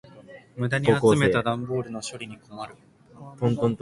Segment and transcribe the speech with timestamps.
[0.57, 2.75] 無駄に集めた段ボールの処理に困る。